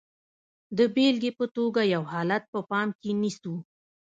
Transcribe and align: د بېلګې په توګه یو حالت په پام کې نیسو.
د 0.77 0.79
بېلګې 0.95 1.31
په 1.39 1.45
توګه 1.55 1.81
یو 1.93 2.03
حالت 2.11 2.43
په 2.53 2.59
پام 2.69 2.87
کې 3.01 3.11
نیسو. 3.21 3.55